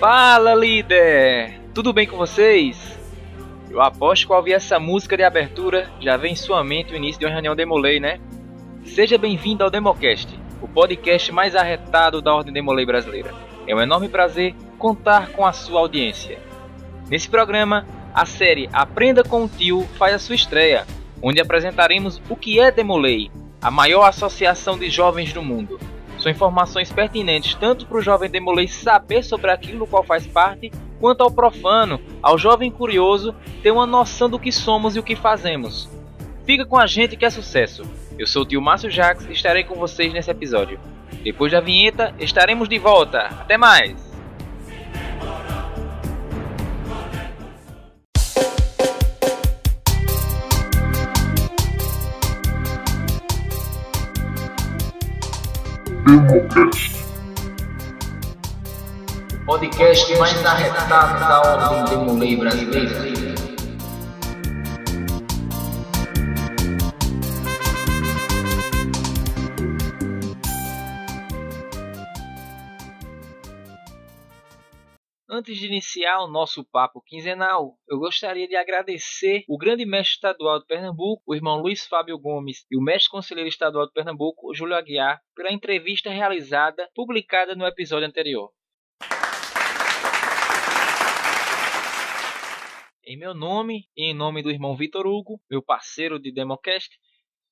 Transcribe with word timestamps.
Fala, 0.00 0.54
líder! 0.54 1.60
Tudo 1.74 1.92
bem 1.92 2.06
com 2.06 2.16
vocês? 2.16 2.98
Eu 3.70 3.82
aposto 3.82 4.26
que 4.26 4.32
ao 4.32 4.38
ouvir 4.38 4.54
essa 4.54 4.80
música 4.80 5.14
de 5.14 5.22
abertura 5.22 5.90
já 6.00 6.16
vem 6.16 6.32
em 6.32 6.36
sua 6.36 6.64
mente 6.64 6.94
o 6.94 6.96
início 6.96 7.20
de 7.20 7.26
uma 7.26 7.32
reunião 7.32 7.54
Demolei, 7.54 8.00
né? 8.00 8.18
Seja 8.82 9.18
bem-vindo 9.18 9.62
ao 9.62 9.68
Democast, 9.68 10.26
o 10.62 10.66
podcast 10.66 11.30
mais 11.32 11.54
arretado 11.54 12.22
da 12.22 12.34
Ordem 12.34 12.50
Demolei 12.50 12.86
brasileira. 12.86 13.34
É 13.66 13.74
um 13.74 13.80
enorme 13.82 14.08
prazer 14.08 14.54
contar 14.78 15.32
com 15.32 15.44
a 15.44 15.52
sua 15.52 15.80
audiência. 15.80 16.38
Nesse 17.10 17.28
programa, 17.28 17.86
a 18.14 18.24
série 18.24 18.70
Aprenda 18.72 19.22
com 19.22 19.44
o 19.44 19.48
Tio 19.50 19.86
faz 19.98 20.14
a 20.14 20.18
sua 20.18 20.34
estreia, 20.34 20.86
onde 21.22 21.42
apresentaremos 21.42 22.22
o 22.30 22.36
que 22.36 22.58
é 22.58 22.72
Demolei, 22.72 23.30
a 23.60 23.70
maior 23.70 24.04
associação 24.04 24.78
de 24.78 24.88
jovens 24.88 25.34
do 25.34 25.42
mundo. 25.42 25.78
São 26.20 26.30
informações 26.30 26.92
pertinentes 26.92 27.54
tanto 27.54 27.86
para 27.86 27.98
o 27.98 28.02
jovem 28.02 28.30
demolei 28.30 28.68
saber 28.68 29.24
sobre 29.24 29.50
aquilo 29.50 29.80
do 29.80 29.86
qual 29.86 30.04
faz 30.04 30.26
parte, 30.26 30.70
quanto 31.00 31.22
ao 31.22 31.30
profano, 31.30 31.98
ao 32.22 32.36
jovem 32.36 32.70
curioso, 32.70 33.34
ter 33.62 33.70
uma 33.70 33.86
noção 33.86 34.28
do 34.28 34.38
que 34.38 34.52
somos 34.52 34.94
e 34.94 34.98
o 34.98 35.02
que 35.02 35.16
fazemos. 35.16 35.88
Fica 36.44 36.66
com 36.66 36.76
a 36.76 36.86
gente 36.86 37.16
que 37.16 37.24
é 37.24 37.30
sucesso. 37.30 37.82
Eu 38.18 38.26
sou 38.26 38.42
o 38.42 38.46
tio 38.46 38.60
Márcio 38.60 38.90
Jacques 38.90 39.26
e 39.26 39.32
estarei 39.32 39.64
com 39.64 39.76
vocês 39.76 40.12
nesse 40.12 40.30
episódio. 40.30 40.78
Depois 41.22 41.52
da 41.52 41.60
vinheta, 41.60 42.14
estaremos 42.18 42.68
de 42.68 42.78
volta. 42.78 43.20
Até 43.20 43.56
mais! 43.56 44.09
Democast. 56.10 57.04
O 59.32 59.46
podcast 59.46 60.16
mais 60.16 60.44
arretado 60.44 61.20
da 61.20 61.40
ordem 61.40 61.84
Demolei 61.84 62.36
brasileira. 62.36 63.29
Antes 75.40 75.58
de 75.58 75.68
iniciar 75.68 76.22
o 76.22 76.28
nosso 76.28 76.62
papo 76.62 77.00
quinzenal, 77.00 77.78
eu 77.88 77.98
gostaria 77.98 78.46
de 78.46 78.54
agradecer 78.56 79.42
o 79.48 79.56
grande 79.56 79.86
mestre 79.86 80.16
estadual 80.16 80.58
de 80.58 80.66
Pernambuco, 80.66 81.22
o 81.26 81.34
irmão 81.34 81.62
Luiz 81.62 81.86
Fábio 81.86 82.18
Gomes, 82.18 82.66
e 82.70 82.76
o 82.76 82.82
mestre 82.82 83.10
conselheiro 83.10 83.48
estadual 83.48 83.86
de 83.86 83.92
Pernambuco, 83.94 84.54
Júlio 84.54 84.76
Aguiar, 84.76 85.18
pela 85.34 85.50
entrevista 85.50 86.10
realizada, 86.10 86.90
publicada 86.94 87.54
no 87.54 87.66
episódio 87.66 88.06
anterior. 88.06 88.52
Em 93.02 93.16
meu 93.16 93.32
nome 93.32 93.88
e 93.96 94.10
em 94.10 94.14
nome 94.14 94.42
do 94.42 94.50
irmão 94.50 94.76
Vitor 94.76 95.06
Hugo, 95.06 95.40
meu 95.50 95.62
parceiro 95.62 96.20
de 96.20 96.30
Democast, 96.30 96.90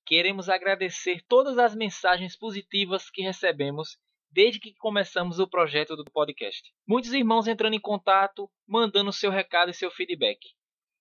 queremos 0.05 0.50
agradecer 0.50 1.22
todas 1.26 1.56
as 1.56 1.75
mensagens 1.75 2.37
positivas 2.37 3.09
que 3.09 3.22
recebemos 3.22 3.97
desde 4.31 4.61
que 4.61 4.75
começamos 4.75 5.39
o 5.39 5.49
projeto 5.49 5.97
do 5.97 6.05
podcast. 6.05 6.72
Muitos 6.87 7.12
irmãos 7.12 7.47
entrando 7.47 7.75
em 7.75 7.81
contato, 7.81 8.49
mandando 8.66 9.12
seu 9.12 9.31
recado 9.31 9.71
e 9.71 9.75
seu 9.75 9.91
feedback. 9.91 10.39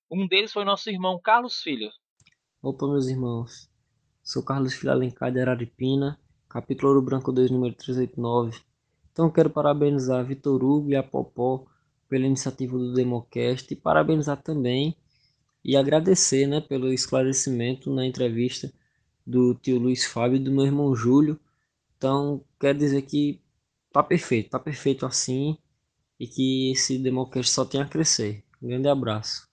Um 0.09 0.27
deles 0.27 0.53
foi 0.53 0.63
nosso 0.63 0.89
irmão 0.89 1.19
Carlos 1.19 1.61
Filho. 1.61 1.89
Opa, 2.61 2.87
meus 2.87 3.07
irmãos. 3.07 3.69
Sou 4.23 4.43
Carlos 4.43 4.73
Filho 4.73 4.91
Alencar 4.91 5.31
de 5.31 5.39
Araripina, 5.39 6.19
capítulo 6.49 6.89
Ouro 6.89 7.01
Branco 7.01 7.31
2, 7.31 7.51
número 7.51 7.75
389. 7.75 8.59
Então 9.11 9.29
quero 9.29 9.49
parabenizar 9.49 10.25
Vitor 10.25 10.63
Hugo 10.63 10.89
e 10.89 10.95
a 10.95 11.03
Popó 11.03 11.65
pela 12.07 12.25
iniciativa 12.25 12.77
do 12.77 12.93
Democast 12.93 13.71
e 13.71 13.75
parabenizar 13.75 14.41
também 14.41 14.95
e 15.63 15.75
agradecer 15.75 16.47
né, 16.47 16.61
pelo 16.61 16.93
esclarecimento 16.93 17.93
na 17.93 18.05
entrevista 18.05 18.71
do 19.25 19.53
tio 19.55 19.77
Luiz 19.77 20.05
Fábio 20.05 20.37
e 20.37 20.39
do 20.39 20.51
meu 20.51 20.65
irmão 20.65 20.95
Júlio 20.95 21.37
então, 21.97 22.43
quer 22.59 22.75
dizer 22.75 23.03
que 23.03 23.41
tá 23.91 24.03
perfeito, 24.03 24.49
tá 24.49 24.59
perfeito 24.59 25.05
assim 25.05 25.57
e 26.19 26.27
que 26.27 26.71
esse 26.71 26.97
Democast 26.97 27.51
só 27.51 27.65
tem 27.65 27.81
a 27.81 27.87
crescer. 27.87 28.43
Um 28.61 28.67
grande 28.67 28.87
abraço. 28.87 29.47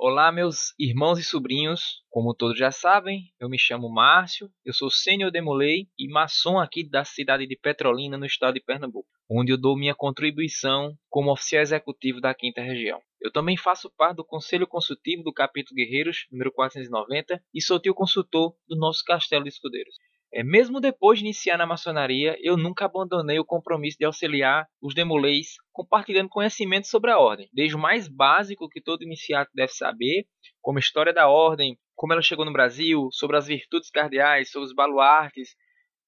Olá, 0.00 0.32
meus 0.32 0.74
irmãos 0.78 1.18
e 1.18 1.22
sobrinhos. 1.22 2.02
Como 2.08 2.34
todos 2.34 2.56
já 2.56 2.70
sabem, 2.70 3.32
eu 3.38 3.48
me 3.48 3.58
chamo 3.58 3.92
Márcio, 3.92 4.50
eu 4.64 4.72
sou 4.72 4.90
sênior 4.90 5.30
Demolei 5.30 5.88
e 5.98 6.08
maçom 6.08 6.58
aqui 6.58 6.88
da 6.88 7.04
cidade 7.04 7.46
de 7.46 7.56
Petrolina, 7.56 8.16
no 8.16 8.24
estado 8.24 8.54
de 8.54 8.60
Pernambuco, 8.60 9.08
onde 9.30 9.52
eu 9.52 9.58
dou 9.58 9.76
minha 9.76 9.94
contribuição 9.94 10.96
como 11.10 11.32
oficial 11.32 11.62
executivo 11.62 12.20
da 12.20 12.32
quinta 12.32 12.62
região. 12.62 13.00
Eu 13.20 13.32
também 13.32 13.56
faço 13.56 13.90
parte 13.96 14.16
do 14.16 14.24
Conselho 14.24 14.66
Consultivo 14.66 15.22
do 15.22 15.32
Capítulo 15.32 15.76
Guerreiros, 15.76 16.26
número 16.30 16.52
490, 16.52 17.42
e 17.52 17.60
sou 17.60 17.80
tio 17.80 17.94
consultor 17.94 18.54
do 18.66 18.76
nosso 18.76 19.02
Castelo 19.04 19.42
de 19.42 19.50
Escudeiros. 19.50 19.94
É, 20.32 20.44
mesmo 20.44 20.80
depois 20.80 21.18
de 21.18 21.24
iniciar 21.24 21.56
na 21.56 21.66
maçonaria, 21.66 22.36
eu 22.40 22.56
nunca 22.56 22.84
abandonei 22.84 23.38
o 23.38 23.44
compromisso 23.44 23.96
de 23.98 24.04
auxiliar 24.04 24.66
os 24.80 24.94
demoleis, 24.94 25.54
compartilhando 25.72 26.28
conhecimento 26.28 26.86
sobre 26.86 27.10
a 27.10 27.18
ordem, 27.18 27.48
desde 27.52 27.74
o 27.74 27.78
mais 27.78 28.08
básico 28.08 28.68
que 28.68 28.80
todo 28.80 29.02
iniciado 29.02 29.48
deve 29.54 29.72
saber, 29.72 30.26
como 30.60 30.78
a 30.78 30.80
história 30.80 31.14
da 31.14 31.28
ordem, 31.28 31.78
como 31.94 32.12
ela 32.12 32.20
chegou 32.20 32.44
no 32.44 32.52
Brasil, 32.52 33.08
sobre 33.10 33.36
as 33.38 33.46
virtudes 33.46 33.90
cardeais, 33.90 34.50
sobre 34.50 34.66
os 34.66 34.74
baluartes, 34.74 35.56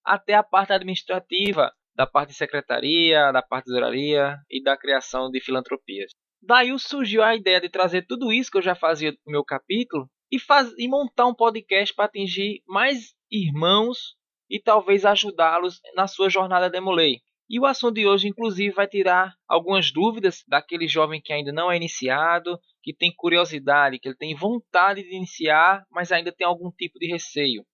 até 0.04 0.34
a 0.34 0.42
parte 0.42 0.72
administrativa, 0.72 1.72
da 1.94 2.06
parte 2.06 2.30
de 2.30 2.36
secretaria, 2.36 3.32
da 3.32 3.42
parte 3.42 3.64
de 3.64 3.72
tesouraria 3.72 4.36
e 4.50 4.62
da 4.62 4.76
criação 4.76 5.30
de 5.30 5.40
filantropias. 5.40 6.12
Daí 6.42 6.76
surgiu 6.78 7.22
a 7.22 7.34
ideia 7.34 7.60
de 7.60 7.68
trazer 7.68 8.06
tudo 8.06 8.32
isso 8.32 8.50
que 8.50 8.58
eu 8.58 8.62
já 8.62 8.74
fazia 8.74 9.12
no 9.26 9.32
meu 9.32 9.44
capítulo 9.44 10.08
e, 10.30 10.38
faz, 10.38 10.72
e 10.78 10.88
montar 10.88 11.26
um 11.26 11.34
podcast 11.34 11.94
para 11.94 12.04
atingir 12.04 12.62
mais 12.66 13.14
irmãos 13.30 14.16
e 14.48 14.58
talvez 14.60 15.04
ajudá-los 15.04 15.80
na 15.94 16.06
sua 16.06 16.28
jornada 16.28 16.70
Demolei. 16.70 17.20
E 17.48 17.58
o 17.58 17.66
assunto 17.66 17.94
de 17.94 18.06
hoje, 18.06 18.28
inclusive, 18.28 18.72
vai 18.72 18.86
tirar 18.86 19.34
algumas 19.48 19.90
dúvidas 19.90 20.44
daquele 20.46 20.86
jovem 20.86 21.20
que 21.20 21.32
ainda 21.32 21.52
não 21.52 21.70
é 21.70 21.76
iniciado, 21.76 22.58
que 22.80 22.94
tem 22.94 23.12
curiosidade, 23.14 23.98
que 23.98 24.08
ele 24.08 24.16
tem 24.16 24.36
vontade 24.36 25.02
de 25.02 25.16
iniciar, 25.16 25.84
mas 25.90 26.12
ainda 26.12 26.30
tem 26.30 26.46
algum 26.46 26.70
tipo 26.70 26.96
de 26.98 27.08
receio. 27.08 27.64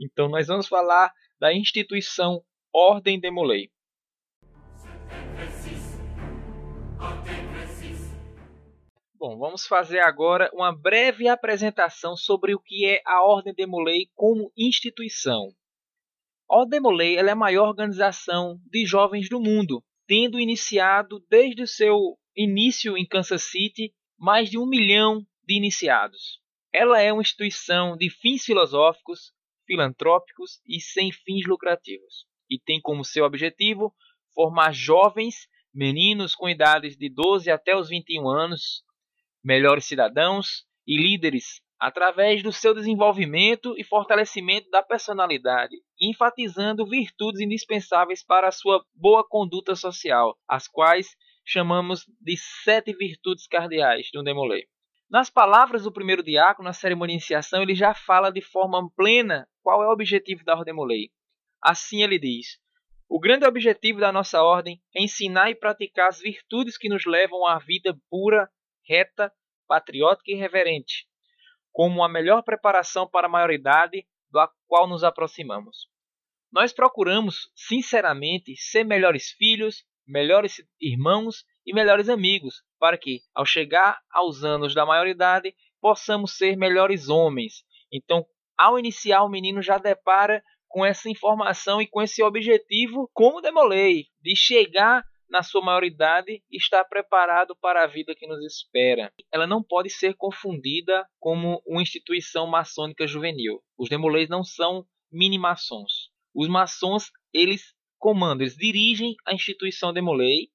Então, 0.00 0.28
nós 0.28 0.46
vamos 0.46 0.66
falar 0.66 1.12
da 1.38 1.52
instituição 1.52 2.42
Ordem 2.72 3.20
Demolei. 3.20 3.68
Bom, 9.18 9.38
vamos 9.38 9.66
fazer 9.66 10.00
agora 10.00 10.50
uma 10.52 10.76
breve 10.76 11.26
apresentação 11.26 12.14
sobre 12.14 12.54
o 12.54 12.60
que 12.60 12.84
é 12.84 13.00
a 13.06 13.24
Ordem 13.24 13.54
Demolei 13.54 14.10
como 14.14 14.52
instituição. 14.54 15.48
A 16.50 16.58
Ordem 16.58 16.72
Demolei 16.72 17.16
é 17.16 17.30
a 17.30 17.34
maior 17.34 17.68
organização 17.68 18.60
de 18.66 18.84
jovens 18.84 19.30
do 19.30 19.40
mundo, 19.40 19.82
tendo 20.06 20.38
iniciado 20.38 21.24
desde 21.30 21.62
o 21.62 21.66
seu 21.66 22.18
início 22.36 22.94
em 22.98 23.06
Kansas 23.06 23.44
City 23.44 23.90
mais 24.18 24.50
de 24.50 24.58
um 24.58 24.66
milhão 24.66 25.26
de 25.44 25.56
iniciados. 25.56 26.38
Ela 26.70 27.00
é 27.00 27.10
uma 27.10 27.22
instituição 27.22 27.96
de 27.96 28.10
fins 28.10 28.44
filosóficos, 28.44 29.32
filantrópicos 29.66 30.60
e 30.66 30.78
sem 30.78 31.10
fins 31.10 31.46
lucrativos, 31.46 32.26
e 32.50 32.58
tem 32.60 32.82
como 32.82 33.02
seu 33.02 33.24
objetivo 33.24 33.94
formar 34.34 34.74
jovens, 34.74 35.48
meninos 35.72 36.34
com 36.34 36.50
idades 36.50 36.98
de 36.98 37.08
12 37.08 37.50
até 37.50 37.74
os 37.74 37.88
21 37.88 38.28
anos, 38.28 38.84
melhores 39.46 39.84
cidadãos 39.84 40.64
e 40.84 41.00
líderes 41.00 41.60
através 41.78 42.42
do 42.42 42.52
seu 42.52 42.74
desenvolvimento 42.74 43.78
e 43.78 43.84
fortalecimento 43.84 44.68
da 44.70 44.82
personalidade, 44.82 45.76
enfatizando 46.00 46.88
virtudes 46.88 47.40
indispensáveis 47.40 48.24
para 48.24 48.48
a 48.48 48.52
sua 48.52 48.84
boa 48.92 49.24
conduta 49.26 49.76
social, 49.76 50.36
as 50.48 50.66
quais 50.66 51.14
chamamos 51.44 52.04
de 52.20 52.36
sete 52.36 52.92
virtudes 52.92 53.46
cardeais 53.46 54.08
do 54.12 54.22
Demolay. 54.22 54.64
Nas 55.08 55.30
palavras 55.30 55.84
do 55.84 55.92
primeiro 55.92 56.24
diácono, 56.24 56.66
na 56.66 56.72
cerimônia 56.72 57.12
de 57.12 57.22
iniciação, 57.22 57.62
ele 57.62 57.74
já 57.74 57.94
fala 57.94 58.32
de 58.32 58.40
forma 58.40 58.90
plena 58.96 59.46
qual 59.62 59.80
é 59.80 59.86
o 59.86 59.92
objetivo 59.92 60.42
da 60.44 60.56
Ordem 60.56 60.74
Molei. 60.74 61.10
Assim 61.62 62.02
ele 62.02 62.18
diz: 62.18 62.58
O 63.08 63.20
grande 63.20 63.46
objetivo 63.46 64.00
da 64.00 64.10
nossa 64.10 64.42
ordem 64.42 64.80
é 64.96 65.04
ensinar 65.04 65.50
e 65.50 65.54
praticar 65.54 66.08
as 66.08 66.18
virtudes 66.18 66.76
que 66.76 66.88
nos 66.88 67.04
levam 67.04 67.46
à 67.46 67.58
vida 67.58 67.96
pura 68.10 68.50
reta, 68.86 69.32
patriótica 69.66 70.30
e 70.30 70.34
reverente, 70.34 71.06
como 71.72 72.02
a 72.02 72.08
melhor 72.08 72.42
preparação 72.42 73.08
para 73.08 73.26
a 73.26 73.30
maioridade 73.30 74.06
da 74.30 74.48
qual 74.66 74.86
nos 74.86 75.04
aproximamos. 75.04 75.88
Nós 76.52 76.72
procuramos, 76.72 77.50
sinceramente, 77.54 78.56
ser 78.56 78.84
melhores 78.84 79.30
filhos, 79.30 79.84
melhores 80.06 80.56
irmãos 80.80 81.44
e 81.66 81.74
melhores 81.74 82.08
amigos, 82.08 82.62
para 82.78 82.96
que, 82.96 83.20
ao 83.34 83.44
chegar 83.44 84.00
aos 84.10 84.44
anos 84.44 84.74
da 84.74 84.86
maioridade, 84.86 85.54
possamos 85.80 86.36
ser 86.36 86.56
melhores 86.56 87.08
homens. 87.08 87.64
Então, 87.92 88.24
ao 88.56 88.78
iniciar, 88.78 89.22
o 89.24 89.28
menino 89.28 89.60
já 89.60 89.78
depara 89.78 90.42
com 90.68 90.84
essa 90.84 91.10
informação 91.10 91.80
e 91.80 91.86
com 91.86 92.00
esse 92.00 92.22
objetivo, 92.22 93.10
como 93.12 93.40
demolei, 93.40 94.06
de 94.20 94.36
chegar 94.36 95.04
na 95.28 95.42
sua 95.42 95.62
maioridade, 95.62 96.42
está 96.50 96.84
preparado 96.84 97.56
para 97.56 97.82
a 97.82 97.86
vida 97.86 98.14
que 98.14 98.26
nos 98.26 98.44
espera. 98.44 99.12
Ela 99.32 99.46
não 99.46 99.62
pode 99.62 99.90
ser 99.90 100.14
confundida 100.14 101.06
como 101.18 101.62
uma 101.66 101.82
instituição 101.82 102.46
maçônica 102.46 103.06
juvenil. 103.06 103.62
Os 103.76 103.88
demolês 103.88 104.28
não 104.28 104.44
são 104.44 104.86
mini-maçons. 105.10 106.10
Os 106.34 106.48
maçons, 106.48 107.10
eles 107.32 107.74
comandam, 107.98 108.42
eles 108.42 108.56
dirigem 108.56 109.14
a 109.26 109.34
instituição 109.34 109.92
demolei, 109.92 110.48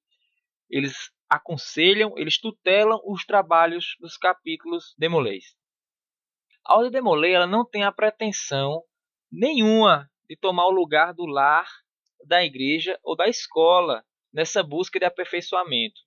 eles 0.70 1.10
aconselham, 1.28 2.14
eles 2.16 2.38
tutelam 2.38 3.00
os 3.04 3.24
trabalhos 3.24 3.96
dos 4.00 4.16
capítulos 4.16 4.94
demolês. 4.98 5.56
A 6.64 6.76
Ordem 6.76 6.92
Demolei 6.92 7.34
ela 7.34 7.46
não 7.46 7.64
tem 7.68 7.82
a 7.82 7.90
pretensão 7.90 8.82
nenhuma 9.30 10.08
de 10.28 10.36
tomar 10.36 10.66
o 10.66 10.70
lugar 10.70 11.12
do 11.12 11.26
lar, 11.26 11.66
da 12.24 12.44
igreja 12.44 12.98
ou 13.02 13.16
da 13.16 13.28
escola 13.28 14.04
nessa 14.32 14.62
busca 14.62 14.98
de 14.98 15.04
aperfeiçoamento. 15.04 16.00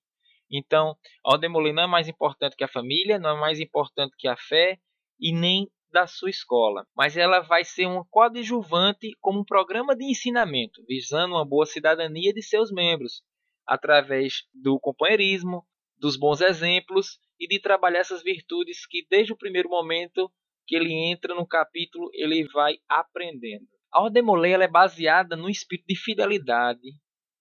Então, 0.51 0.95
a 1.25 1.33
ordem 1.33 1.49
não 1.49 1.83
é 1.83 1.87
mais 1.87 2.07
importante 2.07 2.55
que 2.55 2.63
a 2.63 2.67
família, 2.67 3.19
não 3.19 3.37
é 3.37 3.39
mais 3.39 3.59
importante 3.59 4.15
que 4.17 4.27
a 4.27 4.37
fé 4.37 4.77
e 5.19 5.33
nem 5.33 5.69
da 5.91 6.05
sua 6.05 6.29
escola, 6.29 6.85
mas 6.95 7.15
ela 7.15 7.39
vai 7.39 7.63
ser 7.63 7.87
um 7.87 8.03
coadjuvante 8.09 9.15
como 9.21 9.39
um 9.39 9.45
programa 9.45 9.95
de 9.95 10.03
ensinamento, 10.03 10.83
visando 10.87 11.35
uma 11.35 11.47
boa 11.47 11.65
cidadania 11.65 12.33
de 12.33 12.43
seus 12.43 12.71
membros, 12.71 13.23
através 13.65 14.43
do 14.53 14.77
companheirismo, 14.79 15.65
dos 15.97 16.17
bons 16.17 16.41
exemplos 16.41 17.17
e 17.39 17.47
de 17.47 17.61
trabalhar 17.61 17.99
essas 17.99 18.21
virtudes 18.21 18.85
que 18.85 19.05
desde 19.09 19.31
o 19.31 19.37
primeiro 19.37 19.69
momento 19.69 20.29
que 20.67 20.75
ele 20.75 20.93
entra 20.93 21.33
no 21.33 21.47
capítulo 21.47 22.09
ele 22.13 22.45
vai 22.49 22.75
aprendendo. 22.89 23.65
A 23.91 24.01
ordem 24.01 24.21
Molay 24.21 24.53
é 24.53 24.67
baseada 24.67 25.37
no 25.37 25.49
espírito 25.49 25.85
de 25.87 25.95
fidelidade, 25.95 26.91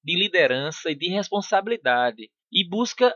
de 0.04 0.18
liderança 0.18 0.90
e 0.90 0.94
de 0.94 1.08
responsabilidade 1.08 2.30
e 2.52 2.68
busca 2.68 3.12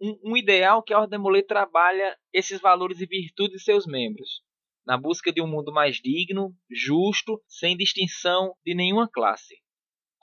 um, 0.00 0.32
um 0.32 0.36
ideal 0.36 0.82
que 0.82 0.92
a 0.92 0.98
Ordem 0.98 1.18
Molay 1.18 1.42
trabalha 1.42 2.16
esses 2.32 2.60
valores 2.60 3.00
e 3.00 3.06
virtudes 3.06 3.58
de 3.58 3.64
seus 3.64 3.86
membros, 3.86 4.42
na 4.84 4.98
busca 4.98 5.32
de 5.32 5.40
um 5.40 5.46
mundo 5.46 5.72
mais 5.72 5.96
digno, 5.96 6.52
justo, 6.68 7.40
sem 7.46 7.76
distinção 7.76 8.54
de 8.66 8.74
nenhuma 8.74 9.08
classe. 9.08 9.54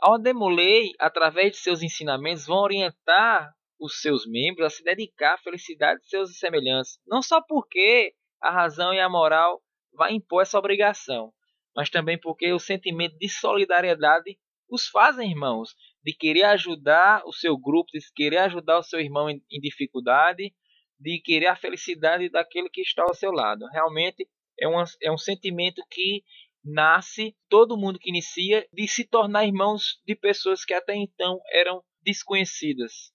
A 0.02 0.12
Ordem 0.12 0.34
Molay, 0.34 0.92
através 1.00 1.54
de 1.54 1.58
seus 1.60 1.82
ensinamentos, 1.82 2.46
vão 2.46 2.58
orientar 2.58 3.50
os 3.80 4.02
seus 4.02 4.28
membros 4.28 4.66
a 4.66 4.70
se 4.70 4.84
dedicar 4.84 5.36
à 5.36 5.38
felicidade 5.38 6.02
de 6.02 6.10
seus 6.10 6.38
semelhantes, 6.38 7.00
não 7.08 7.22
só 7.22 7.42
porque 7.42 8.14
a 8.42 8.52
razão 8.52 8.94
e 8.94 9.00
a 9.00 9.10
moral 9.10 9.62
vai 9.94 10.14
impor 10.14 10.42
essa 10.42 10.60
obrigação, 10.60 11.34
mas 11.76 11.90
também 11.90 12.20
porque 12.20 12.52
o 12.52 12.60
sentimento 12.60 13.18
de 13.18 13.30
solidariedade 13.30 14.38
os 14.70 14.88
fazem 14.88 15.30
irmãos 15.30 15.76
de 16.04 16.14
querer 16.14 16.44
ajudar 16.44 17.24
o 17.26 17.34
seu 17.34 17.58
grupo, 17.58 17.92
de 17.94 18.00
querer 18.14 18.40
ajudar 18.40 18.80
o 18.80 18.84
seu 18.84 19.00
irmão 19.00 19.30
em, 19.30 19.42
em 19.52 19.60
dificuldade, 19.60 20.54
de 21.00 21.20
querer 21.20 21.48
a 21.48 21.56
felicidade 21.56 22.30
daquele 22.30 22.70
que 22.70 22.82
está 22.82 23.04
ao 23.04 23.14
seu 23.14 23.32
lado. 23.32 23.66
Realmente 23.72 24.28
é, 24.60 24.66
é 25.04 25.12
um 25.12 25.18
sentimento 25.18 25.82
que 25.90 26.24
nasce 26.64 27.36
todo 27.50 27.78
mundo 27.78 28.00
que 28.00 28.10
inicia 28.10 28.68
de 28.72 28.88
se 28.88 29.04
tornar 29.04 29.46
irmãos 29.46 30.00
de 30.06 30.16
pessoas 30.16 30.64
que 30.64 30.74
até 30.74 30.96
então 30.96 31.40
eram 31.52 31.84
desconhecidas. 32.04 33.12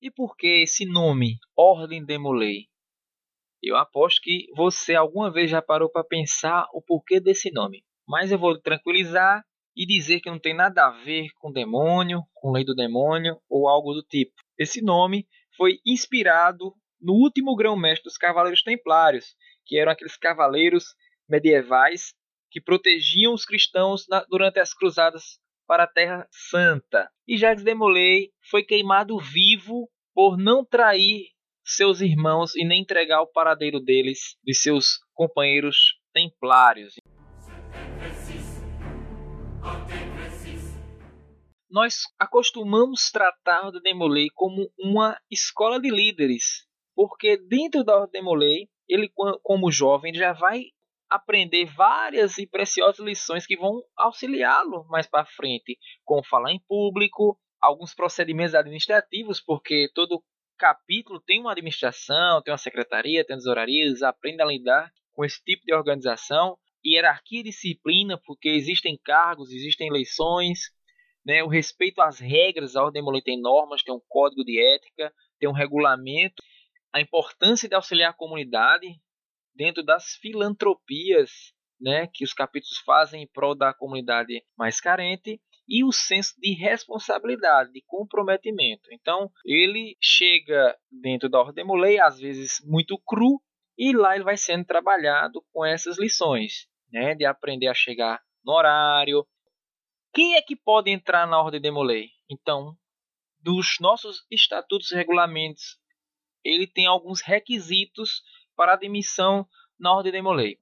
E 0.00 0.10
por 0.10 0.36
que 0.36 0.62
esse 0.62 0.86
nome, 0.86 1.36
Ordem 1.54 2.04
Demolei? 2.04 2.68
Eu 3.62 3.76
aposto 3.76 4.22
que 4.22 4.46
você 4.56 4.94
alguma 4.94 5.30
vez 5.30 5.50
já 5.50 5.60
parou 5.60 5.90
para 5.90 6.02
pensar 6.02 6.66
o 6.72 6.80
porquê 6.80 7.20
desse 7.20 7.50
nome. 7.52 7.84
Mas 8.10 8.32
eu 8.32 8.38
vou 8.40 8.60
tranquilizar 8.60 9.44
e 9.76 9.86
dizer 9.86 10.18
que 10.18 10.28
não 10.28 10.40
tem 10.40 10.52
nada 10.52 10.84
a 10.84 10.90
ver 10.90 11.28
com 11.38 11.52
demônio, 11.52 12.24
com 12.34 12.50
lei 12.50 12.64
do 12.64 12.74
demônio 12.74 13.38
ou 13.48 13.68
algo 13.68 13.94
do 13.94 14.02
tipo. 14.02 14.32
Esse 14.58 14.82
nome 14.82 15.28
foi 15.56 15.78
inspirado 15.86 16.74
no 17.00 17.12
último 17.12 17.54
grão-mestre 17.54 18.02
dos 18.02 18.16
Cavaleiros 18.16 18.64
Templários, 18.64 19.36
que 19.64 19.78
eram 19.78 19.92
aqueles 19.92 20.16
cavaleiros 20.16 20.86
medievais 21.28 22.12
que 22.50 22.60
protegiam 22.60 23.32
os 23.32 23.44
cristãos 23.44 24.08
na, 24.08 24.24
durante 24.28 24.58
as 24.58 24.74
cruzadas 24.74 25.38
para 25.64 25.84
a 25.84 25.86
Terra 25.88 26.26
Santa. 26.32 27.08
E 27.28 27.36
Jacques 27.36 27.62
Demolay 27.62 28.32
foi 28.50 28.64
queimado 28.64 29.20
vivo 29.20 29.88
por 30.12 30.36
não 30.36 30.64
trair 30.64 31.28
seus 31.64 32.00
irmãos 32.00 32.56
e 32.56 32.66
nem 32.66 32.82
entregar 32.82 33.22
o 33.22 33.30
paradeiro 33.30 33.78
deles, 33.78 34.36
de 34.42 34.52
seus 34.52 34.98
companheiros 35.14 35.94
templários. 36.12 36.94
Nós 41.70 42.02
acostumamos 42.18 43.10
tratar 43.12 43.68
o 43.68 43.80
Demolay 43.80 44.28
como 44.34 44.68
uma 44.76 45.16
escola 45.30 45.80
de 45.80 45.88
líderes, 45.88 46.66
porque 46.96 47.36
dentro 47.36 47.84
da 47.84 48.06
Demolay, 48.06 48.68
ele 48.88 49.08
como 49.42 49.70
jovem 49.70 50.12
já 50.12 50.32
vai 50.32 50.64
aprender 51.08 51.66
várias 51.66 52.38
e 52.38 52.46
preciosas 52.46 52.98
lições 52.98 53.46
que 53.46 53.56
vão 53.56 53.82
auxiliá-lo 53.96 54.84
mais 54.88 55.06
para 55.06 55.24
frente, 55.24 55.78
como 56.04 56.24
falar 56.24 56.52
em 56.52 56.60
público, 56.68 57.38
alguns 57.60 57.94
procedimentos 57.94 58.54
administrativos, 58.54 59.40
porque 59.40 59.88
todo 59.94 60.24
capítulo 60.58 61.20
tem 61.20 61.40
uma 61.40 61.52
administração, 61.52 62.42
tem 62.42 62.52
uma 62.52 62.58
secretaria, 62.58 63.24
tem 63.24 63.36
tesourarias, 63.36 64.02
aprende 64.02 64.42
a 64.42 64.46
lidar 64.46 64.90
com 65.12 65.24
esse 65.24 65.42
tipo 65.44 65.64
de 65.64 65.72
organização, 65.72 66.58
hierarquia 66.84 67.40
e 67.40 67.44
disciplina, 67.44 68.20
porque 68.24 68.48
existem 68.48 68.98
cargos, 69.04 69.52
existem 69.52 69.88
eleições, 69.88 70.70
né, 71.30 71.44
o 71.44 71.48
respeito 71.48 72.00
às 72.00 72.18
regras, 72.18 72.74
a 72.74 72.82
Ordem 72.82 73.04
tem 73.22 73.40
normas, 73.40 73.84
tem 73.84 73.94
um 73.94 74.02
código 74.08 74.44
de 74.44 74.60
ética, 74.60 75.14
tem 75.38 75.48
um 75.48 75.52
regulamento, 75.52 76.42
a 76.92 77.00
importância 77.00 77.68
de 77.68 77.74
auxiliar 77.76 78.10
a 78.10 78.16
comunidade 78.16 78.88
dentro 79.54 79.84
das 79.84 80.16
filantropias 80.16 81.30
né, 81.80 82.08
que 82.12 82.24
os 82.24 82.34
capítulos 82.34 82.78
fazem 82.84 83.22
em 83.22 83.28
prol 83.28 83.54
da 83.54 83.72
comunidade 83.72 84.42
mais 84.58 84.80
carente 84.80 85.40
e 85.68 85.84
o 85.84 85.92
senso 85.92 86.34
de 86.36 86.52
responsabilidade, 86.52 87.70
de 87.72 87.80
comprometimento. 87.86 88.88
Então, 88.92 89.30
ele 89.46 89.96
chega 90.00 90.76
dentro 90.90 91.28
da 91.28 91.38
Ordem 91.38 91.54
Demolei, 91.54 92.00
às 92.00 92.18
vezes 92.18 92.58
muito 92.64 93.00
cru, 93.06 93.40
e 93.78 93.96
lá 93.96 94.16
ele 94.16 94.24
vai 94.24 94.36
sendo 94.36 94.64
trabalhado 94.64 95.44
com 95.52 95.64
essas 95.64 95.96
lições, 95.96 96.66
né, 96.92 97.14
de 97.14 97.24
aprender 97.24 97.68
a 97.68 97.74
chegar 97.74 98.20
no 98.44 98.52
horário. 98.52 99.24
Quem 100.12 100.34
é 100.34 100.42
que 100.42 100.56
pode 100.56 100.90
entrar 100.90 101.26
na 101.26 101.40
Ordem 101.40 101.60
Demolei? 101.60 102.10
Então, 102.28 102.76
dos 103.38 103.76
nossos 103.80 104.26
estatutos 104.28 104.90
e 104.90 104.96
regulamentos, 104.96 105.78
ele 106.44 106.66
tem 106.66 106.86
alguns 106.86 107.20
requisitos 107.20 108.22
para 108.56 108.72
admissão 108.72 109.46
na 109.78 109.94
Ordem 109.94 110.10
Demolei. 110.10 110.58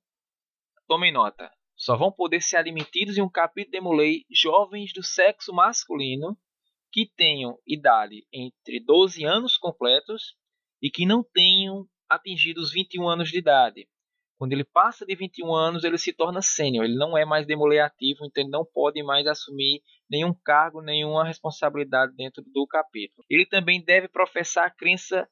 Tomem 0.86 1.10
nota. 1.10 1.50
Só 1.74 1.96
vão 1.96 2.12
poder 2.12 2.42
ser 2.42 2.58
admitidos 2.58 3.16
em 3.16 3.22
um 3.22 3.30
capítulo 3.30 3.72
de 3.72 3.78
Demolei 3.78 4.26
jovens 4.30 4.92
do 4.92 5.02
sexo 5.02 5.52
masculino 5.54 6.36
que 6.92 7.06
tenham 7.06 7.58
idade 7.66 8.26
entre 8.32 8.80
12 8.80 9.24
anos 9.24 9.56
completos 9.56 10.36
e 10.82 10.90
que 10.90 11.06
não 11.06 11.22
tenham 11.22 11.88
atingido 12.08 12.60
os 12.60 12.70
21 12.70 13.08
anos 13.08 13.30
de 13.30 13.38
idade. 13.38 13.88
Quando 14.38 14.52
ele 14.52 14.64
passa 14.64 15.04
de 15.04 15.16
21 15.16 15.52
anos, 15.52 15.84
ele 15.84 15.98
se 15.98 16.12
torna 16.12 16.40
sênior, 16.40 16.84
ele 16.84 16.96
não 16.96 17.18
é 17.18 17.24
mais 17.24 17.46
demolei 17.46 17.80
ativo, 17.80 18.24
então 18.24 18.42
ele 18.42 18.50
não 18.50 18.64
pode 18.64 19.02
mais 19.02 19.26
assumir 19.26 19.82
nenhum 20.08 20.32
cargo, 20.32 20.80
nenhuma 20.80 21.24
responsabilidade 21.24 22.14
dentro 22.14 22.42
do 22.42 22.66
capítulo. 22.66 23.24
Ele 23.28 23.44
também 23.44 23.84
deve 23.84 24.08
professar 24.08 24.66
a 24.66 24.70
crença 24.70 25.28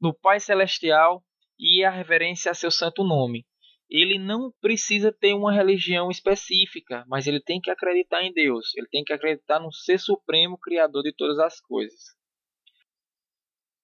no 0.00 0.12
Pai 0.12 0.40
Celestial 0.40 1.22
e 1.58 1.84
a 1.84 1.90
reverência 1.90 2.50
a 2.50 2.54
seu 2.54 2.70
santo 2.70 3.04
nome 3.04 3.46
ele 3.90 4.18
não 4.18 4.52
precisa 4.60 5.12
ter 5.12 5.34
uma 5.34 5.52
religião 5.52 6.10
específica, 6.10 7.04
mas 7.08 7.26
ele 7.26 7.40
tem 7.40 7.60
que 7.60 7.70
acreditar 7.70 8.22
em 8.22 8.32
Deus, 8.32 8.72
ele 8.76 8.86
tem 8.86 9.02
que 9.02 9.12
acreditar 9.12 9.58
no 9.58 9.72
ser 9.72 9.98
supremo 9.98 10.56
criador 10.56 11.02
de 11.02 11.12
todas 11.12 11.38
as 11.40 11.60
coisas. 11.60 11.98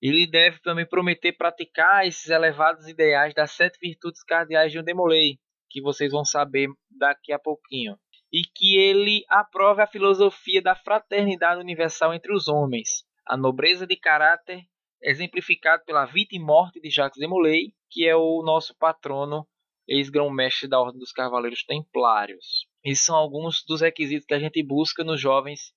Ele 0.09 0.25
deve 0.25 0.61
também 0.61 0.87
prometer 0.87 1.33
praticar 1.33 2.07
esses 2.07 2.29
elevados 2.29 2.87
ideais 2.87 3.35
das 3.35 3.51
sete 3.51 3.77
virtudes 3.81 4.23
cardeais 4.23 4.71
de 4.71 4.79
um 4.79 4.85
demolei, 4.85 5.37
que 5.69 5.83
vocês 5.83 6.13
vão 6.13 6.25
saber 6.25 6.69
daqui 6.89 7.33
a 7.33 7.41
pouquinho. 7.41 7.99
E 8.33 8.43
que 8.43 8.79
ele 8.79 9.25
aprove 9.29 9.83
a 9.83 9.87
filosofia 9.87 10.63
da 10.63 10.77
fraternidade 10.77 11.61
universal 11.61 12.15
entre 12.15 12.33
os 12.33 12.47
homens, 12.47 13.05
a 13.27 13.37
nobreza 13.37 13.85
de 13.85 13.97
caráter 13.97 14.63
exemplificado 15.03 15.83
pela 15.85 16.05
vida 16.07 16.31
e 16.33 16.39
morte 16.39 16.81
de 16.81 16.89
Jacques 16.89 17.19
Demolay, 17.19 17.73
que 17.91 18.07
é 18.07 18.15
o 18.15 18.45
nosso 18.45 18.77
patrono 18.79 19.45
ex-grão-mestre 19.89 20.69
da 20.69 20.81
Ordem 20.81 21.01
dos 21.01 21.11
Cavaleiros 21.11 21.65
Templários. 21.65 22.69
Esses 22.85 23.05
são 23.05 23.17
alguns 23.17 23.65
dos 23.67 23.81
requisitos 23.81 24.25
que 24.25 24.35
a 24.35 24.39
gente 24.39 24.63
busca 24.63 25.03
nos 25.03 25.21
jovens 25.21 25.73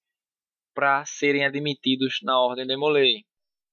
para 0.76 1.04
serem 1.06 1.46
admitidos 1.46 2.20
na 2.22 2.40
Ordem 2.40 2.68
de 2.68 2.78
Molay. 2.78 3.24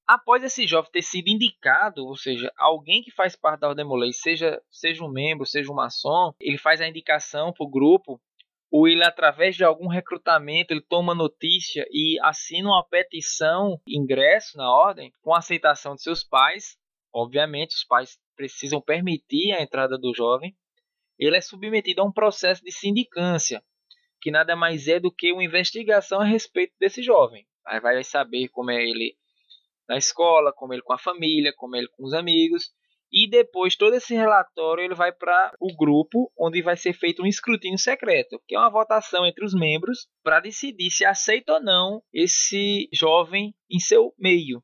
Após 0.07 0.45
esse 0.45 0.67
jovem 0.67 0.91
ter 0.93 1.03
sido 1.03 1.29
indicado, 1.29 2.07
ou 2.07 2.17
seja, 2.17 2.53
alguém 2.57 3.03
que 3.03 3.11
faz 3.11 3.35
parte 3.35 3.61
da 3.61 3.69
Ordem 3.69 3.85
de 3.85 3.89
Molay, 3.89 4.13
seja, 4.13 4.63
seja 4.71 5.03
um 5.03 5.11
membro, 5.11 5.45
seja 5.45 5.71
um 5.71 5.75
maçom, 5.75 6.33
ele 6.41 6.59
faz 6.59 6.81
a 6.81 6.87
indicação 6.87 7.53
para 7.53 7.67
o 7.67 7.71
grupo, 7.71 8.21
ou 8.71 8.87
ele, 8.87 9.05
através 9.05 9.57
de 9.57 9.65
algum 9.65 9.89
recrutamento, 9.89 10.73
ele 10.73 10.81
toma 10.81 11.15
notícia 11.15 11.85
e 11.91 12.19
assina 12.23 12.69
uma 12.69 12.87
petição, 12.87 13.81
ingresso 13.87 14.57
na 14.57 14.71
Ordem, 14.71 15.13
com 15.23 15.35
aceitação 15.35 15.95
de 15.97 16.03
seus 16.03 16.23
pais. 16.23 16.77
Obviamente, 17.13 17.75
os 17.75 17.85
pais 17.85 18.19
precisam 18.37 18.81
permitir 18.81 19.53
a 19.53 19.63
entrada 19.63 19.99
do 19.99 20.15
jovem, 20.15 20.55
ele 21.19 21.37
é 21.37 21.41
submetido 21.41 22.03
a 22.03 22.05
um 22.05 22.13
processo 22.13 22.63
de 22.63 22.71
sindicância, 22.71 23.63
que 24.21 24.31
nada 24.31 24.55
mais 24.55 24.87
é 24.87 25.01
do 25.01 25.11
que 25.11 25.33
uma 25.33 25.43
investigação 25.43 26.21
a 26.21 26.25
respeito 26.25 26.75
desse 26.79 27.03
jovem. 27.03 27.47
Aí 27.67 27.81
vai 27.81 28.05
saber 28.05 28.49
como 28.49 28.71
é 28.71 28.83
ele 28.83 29.17
na 29.89 29.97
escola, 29.97 30.53
como 30.53 30.73
ele 30.73 30.83
com 30.83 30.93
a 30.93 30.99
família, 30.99 31.53
como 31.57 31.77
ele 31.77 31.89
com 31.89 32.05
os 32.05 32.13
amigos, 32.13 32.71
e 33.13 33.29
depois 33.29 33.77
todo 33.77 33.95
esse 33.95 34.15
relatório 34.15 34.85
ele 34.85 34.95
vai 34.95 35.13
para 35.13 35.53
o 35.61 35.75
grupo 35.77 36.31
onde 36.39 36.61
vai 36.61 36.77
ser 36.77 36.93
feito 36.93 37.23
um 37.23 37.27
escrutínio 37.27 37.79
secreto, 37.79 38.41
que 38.47 38.55
é 38.55 38.59
uma 38.59 38.71
votação 38.71 39.25
entre 39.25 39.45
os 39.45 39.55
membros 39.55 40.09
para 40.23 40.41
decidir 40.41 40.91
se 40.91 41.05
aceita 41.05 41.55
ou 41.55 41.63
não 41.63 42.03
esse 42.13 42.89
jovem 42.93 43.55
em 43.71 43.79
seu 43.79 44.13
meio. 44.19 44.63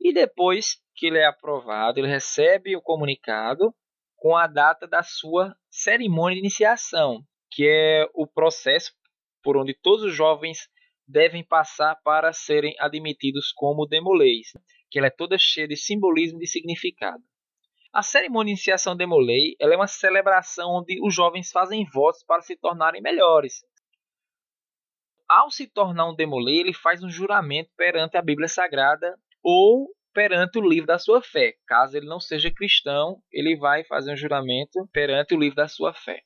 E 0.00 0.12
depois 0.12 0.76
que 0.94 1.06
ele 1.06 1.18
é 1.18 1.26
aprovado, 1.26 1.98
ele 1.98 2.08
recebe 2.08 2.76
o 2.76 2.80
comunicado 2.80 3.74
com 4.16 4.36
a 4.36 4.46
data 4.46 4.86
da 4.86 5.02
sua 5.02 5.54
cerimônia 5.68 6.34
de 6.34 6.40
iniciação, 6.40 7.22
que 7.50 7.66
é 7.66 8.08
o 8.14 8.26
processo 8.26 8.92
por 9.42 9.56
onde 9.56 9.74
todos 9.74 10.04
os 10.04 10.14
jovens 10.14 10.68
devem 11.10 11.44
passar 11.44 11.96
para 12.04 12.32
serem 12.32 12.74
admitidos 12.78 13.52
como 13.52 13.86
demolês, 13.86 14.52
que 14.90 14.98
ela 14.98 15.08
é 15.08 15.10
toda 15.10 15.36
cheia 15.38 15.66
de 15.66 15.76
simbolismo 15.76 16.38
e 16.38 16.42
de 16.42 16.46
significado. 16.46 17.22
A 17.92 18.02
cerimônia 18.02 18.54
de 18.54 18.60
iniciação 18.60 18.96
demolei 18.96 19.56
é 19.60 19.66
uma 19.66 19.88
celebração 19.88 20.70
onde 20.70 21.00
os 21.02 21.12
jovens 21.12 21.50
fazem 21.50 21.84
votos 21.92 22.22
para 22.22 22.40
se 22.40 22.56
tornarem 22.56 23.02
melhores. 23.02 23.64
Ao 25.28 25.50
se 25.50 25.66
tornar 25.66 26.08
um 26.08 26.14
demolei, 26.14 26.58
ele 26.58 26.72
faz 26.72 27.02
um 27.02 27.10
juramento 27.10 27.70
perante 27.76 28.16
a 28.16 28.22
Bíblia 28.22 28.48
Sagrada 28.48 29.16
ou 29.42 29.88
perante 30.12 30.58
o 30.58 30.68
livro 30.68 30.86
da 30.86 30.98
sua 30.98 31.20
fé. 31.20 31.54
Caso 31.66 31.96
ele 31.96 32.06
não 32.06 32.20
seja 32.20 32.52
cristão, 32.52 33.20
ele 33.32 33.56
vai 33.56 33.84
fazer 33.84 34.12
um 34.12 34.16
juramento 34.16 34.88
perante 34.92 35.34
o 35.34 35.38
livro 35.38 35.56
da 35.56 35.68
sua 35.68 35.92
fé. 35.92 36.22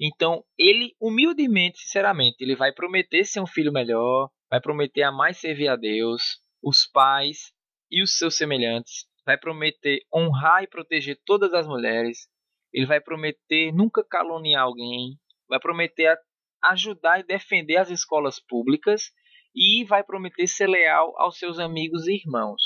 Então, 0.00 0.44
ele 0.56 0.94
humildemente, 1.00 1.80
sinceramente, 1.80 2.36
ele 2.40 2.54
vai 2.54 2.72
prometer 2.72 3.24
ser 3.24 3.40
um 3.40 3.46
filho 3.46 3.72
melhor, 3.72 4.30
vai 4.50 4.60
prometer 4.60 5.02
a 5.02 5.12
mais 5.12 5.38
servir 5.38 5.68
a 5.68 5.76
Deus, 5.76 6.22
os 6.62 6.86
pais 6.86 7.52
e 7.90 8.02
os 8.02 8.16
seus 8.16 8.36
semelhantes, 8.36 9.06
vai 9.24 9.36
prometer 9.36 10.00
honrar 10.14 10.62
e 10.62 10.68
proteger 10.68 11.20
todas 11.24 11.52
as 11.52 11.66
mulheres, 11.66 12.28
ele 12.72 12.86
vai 12.86 13.00
prometer 13.00 13.72
nunca 13.72 14.04
caluniar 14.04 14.62
alguém, 14.62 15.18
vai 15.48 15.58
prometer 15.58 16.16
ajudar 16.62 17.20
e 17.20 17.26
defender 17.26 17.76
as 17.76 17.90
escolas 17.90 18.40
públicas 18.40 19.10
e 19.54 19.84
vai 19.84 20.04
prometer 20.04 20.46
ser 20.46 20.66
leal 20.66 21.14
aos 21.18 21.38
seus 21.38 21.58
amigos 21.58 22.06
e 22.06 22.14
irmãos. 22.14 22.60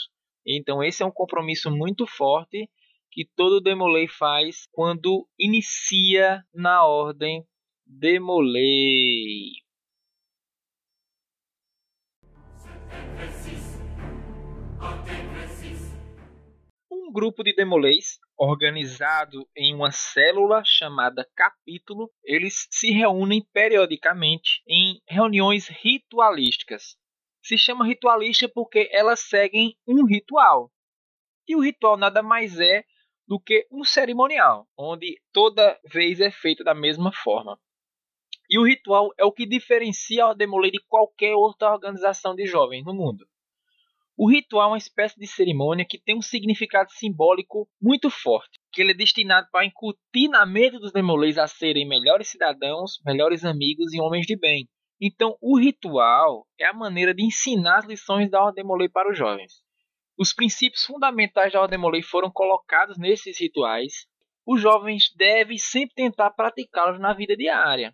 Então 0.47 0.83
esse 0.83 1.03
é 1.03 1.07
um 1.07 1.11
compromisso 1.11 1.71
muito 1.71 2.07
forte 2.07 2.69
que 3.13 3.25
todo 3.37 3.61
Demolei 3.61 4.09
faz 4.09 4.67
quando 4.73 5.29
inicia 5.39 6.43
na 6.53 6.85
ordem 6.85 7.47
Demolei. 7.87 9.53
Um 16.91 17.13
grupo 17.13 17.45
de 17.45 17.55
Demoleis 17.55 18.19
organizado 18.37 19.47
em 19.55 19.75
uma 19.75 19.93
célula 19.93 20.63
chamada 20.65 21.29
capítulo, 21.37 22.11
eles 22.25 22.67
se 22.71 22.91
reúnem 22.91 23.47
periodicamente 23.53 24.63
em 24.67 25.01
reuniões 25.07 25.69
ritualísticas 25.69 26.97
se 27.43 27.59
chama 27.59 27.85
ritualista 27.85 28.49
porque 28.49 28.89
elas 28.93 29.21
seguem 29.21 29.77
um 29.87 30.07
ritual. 30.07 30.71
E 31.47 31.57
o 31.57 31.61
ritual 31.61 31.97
nada 31.97 32.23
mais 32.23 32.59
é 32.61 32.85
do 33.27 33.41
que 33.41 33.67
um 33.71 33.85
cerimonial, 33.85 34.67
onde 34.77 35.21
toda 35.33 35.79
vez 35.85 36.21
é 36.21 36.31
feito 36.31 36.65
da 36.65 36.75
mesma 36.75 37.13
forma. 37.13 37.59
E 38.49 38.59
o 38.59 38.67
ritual 38.67 39.11
é 39.19 39.25
o 39.25 39.33
que 39.33 39.47
diferencia 39.47 40.27
a 40.27 40.35
Demolei 40.35 40.71
de 40.71 40.83
qualquer 40.89 41.35
outra 41.35 41.73
organização 41.73 42.35
de 42.35 42.47
jovens 42.47 42.85
no 42.85 42.95
mundo. 42.95 43.27
O 44.17 44.31
ritual 44.31 44.69
é 44.69 44.73
uma 44.73 44.79
espécie 44.79 45.19
de 45.19 45.27
cerimônia 45.27 45.87
que 45.89 45.99
tem 45.99 46.17
um 46.17 46.23
significado 46.23 46.91
simbólico 46.93 47.67
muito 47.81 48.11
forte, 48.11 48.61
que 48.71 48.83
ele 48.83 48.93
é 48.93 48.95
destinado 48.95 49.49
para 49.51 49.65
incutir 49.65 50.29
na 50.29 50.45
mente 50.45 50.79
dos 50.79 50.93
Demoleis 50.93 51.39
a 51.39 51.47
serem 51.47 51.89
melhores 51.89 52.29
cidadãos, 52.29 53.01
melhores 53.07 53.45
amigos 53.45 53.95
e 53.95 54.01
homens 54.01 54.27
de 54.27 54.37
bem, 54.37 54.69
então, 55.05 55.37
o 55.41 55.59
ritual 55.59 56.47
é 56.57 56.65
a 56.65 56.73
maneira 56.73 57.13
de 57.13 57.25
ensinar 57.25 57.79
as 57.79 57.85
lições 57.85 58.31
da 58.31 58.41
Ordem 58.41 58.65
para 58.89 59.11
os 59.11 59.19
jovens. 59.19 59.61
Os 60.23 60.33
princípios 60.33 60.85
fundamentais 60.85 61.53
da 61.53 61.61
Ordem 61.61 61.77
Molei 61.77 62.01
foram 62.01 62.31
colocados 62.31 62.97
nesses 62.97 63.41
rituais. 63.41 64.07
Os 64.47 64.61
jovens 64.61 65.13
devem 65.17 65.59
sempre 65.59 65.97
tentar 65.97 66.31
praticá-los 66.31 67.01
na 67.01 67.13
vida 67.13 67.37
diária. 67.37 67.93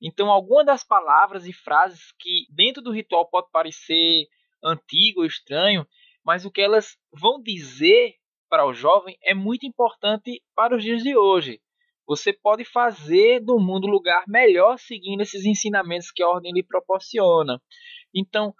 Então, 0.00 0.30
algumas 0.30 0.64
das 0.64 0.82
palavras 0.82 1.46
e 1.46 1.52
frases 1.52 2.10
que 2.18 2.46
dentro 2.48 2.82
do 2.82 2.90
ritual 2.90 3.28
pode 3.28 3.50
parecer 3.50 4.28
antigo 4.64 5.20
ou 5.20 5.26
estranho, 5.26 5.86
mas 6.24 6.46
o 6.46 6.50
que 6.50 6.62
elas 6.62 6.96
vão 7.12 7.42
dizer 7.42 8.14
para 8.48 8.64
o 8.64 8.72
jovem 8.72 9.18
é 9.22 9.34
muito 9.34 9.66
importante 9.66 10.42
para 10.54 10.74
os 10.74 10.82
dias 10.82 11.02
de 11.02 11.14
hoje. 11.14 11.60
você 12.06 12.32
pode 12.32 12.64
fazer 12.64 13.40
do 13.40 13.58
mundo 13.60 13.86
um 13.86 13.90
lugar 13.90 14.24
melhor 14.26 14.78
seguindo 14.78 15.20
esses 15.20 15.44
ensinamentos 15.44 16.10
que 16.10 16.22
a 16.22 16.28
ordem 16.30 16.50
lhe 16.50 16.62
proporciona. 16.62 17.60
Então, 18.14 18.54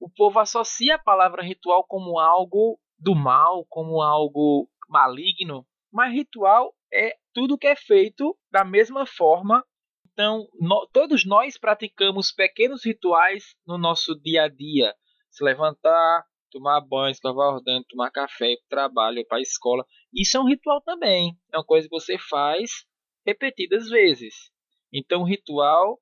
o 0.00 0.08
povo 0.08 0.40
associa 0.40 0.94
a 0.94 0.98
palavra 0.98 1.42
ritual 1.42 1.84
como 1.84 2.18
algo 2.18 2.80
do 2.98 3.14
mal, 3.14 3.66
como 3.68 4.00
algo 4.00 4.68
maligno, 4.88 5.66
mas 5.92 6.12
ritual 6.12 6.74
é 6.92 7.14
tudo 7.32 7.58
que 7.58 7.66
é 7.66 7.76
feito 7.76 8.36
da 8.50 8.64
mesma 8.64 9.06
forma. 9.06 9.64
Então, 10.12 10.48
no, 10.58 10.88
todos 10.92 11.24
nós 11.24 11.58
praticamos 11.58 12.32
pequenos 12.32 12.84
rituais 12.84 13.54
no 13.66 13.78
nosso 13.78 14.18
dia 14.20 14.44
a 14.44 14.48
dia. 14.48 14.94
Se 15.30 15.44
levantar, 15.44 16.24
tomar 16.50 16.80
banho, 16.80 17.12
escovar 17.12 17.54
os 17.54 17.62
dentes, 17.62 17.86
tomar 17.88 18.10
café, 18.10 18.56
para 18.68 18.82
trabalho, 18.82 19.24
para 19.26 19.38
a 19.38 19.42
escola. 19.42 19.84
Isso 20.12 20.36
é 20.36 20.40
um 20.40 20.48
ritual 20.48 20.80
também. 20.80 21.38
É 21.52 21.58
uma 21.58 21.64
coisa 21.64 21.88
que 21.88 21.94
você 21.94 22.18
faz 22.18 22.84
repetidas 23.24 23.88
vezes. 23.88 24.50
Então, 24.92 25.22
o 25.22 25.26
ritual 25.26 25.98